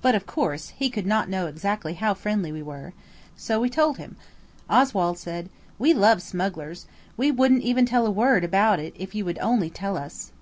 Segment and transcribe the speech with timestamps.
[0.00, 2.94] But of course he could not know exactly how friendly we were.
[3.36, 4.16] So we told him.
[4.70, 6.86] Oswald said– "We love smugglers.
[7.18, 10.32] We wouldn't even tell a word about it if you would only tell us."